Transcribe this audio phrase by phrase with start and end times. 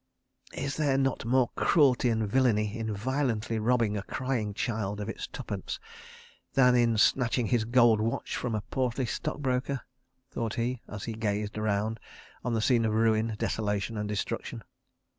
[0.55, 5.27] "Is there not more cruelty and villainy in violently robbing a crying child of its
[5.27, 5.79] twopence
[6.53, 9.81] than in snatching his gold watch from a portly stockbroker?"
[10.31, 11.99] thought he, as he gazed around
[12.43, 14.63] on the scene of ruin, desolation and destruction.